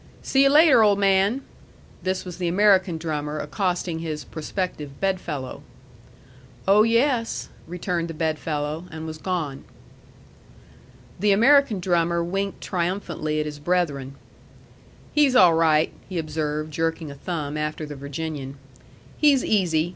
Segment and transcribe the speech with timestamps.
[0.23, 1.41] "See you later, old man!"
[2.01, 5.61] This was the American drummer accosting his prospective bed fellow.
[6.67, 9.63] "Oh, yes," returned the bed fellow, and was gone.
[11.19, 14.15] The American drummer winked triumphantly at his brethren.
[15.13, 18.55] "He's all right," he observed, jerking a thumb after the Virginian.
[19.19, 19.89] "He's easy.